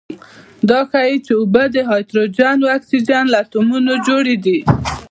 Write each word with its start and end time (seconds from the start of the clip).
دا 0.69 0.79
ښيي 0.89 1.17
چې 1.25 1.31
اوبه 1.39 1.63
د 1.71 1.77
هایدروجن 1.89 2.57
او 2.63 2.69
اکسیجن 2.77 3.23
له 3.33 3.37
اتومونو 3.43 3.93
جوړې 4.07 4.35
دي. 4.45 4.57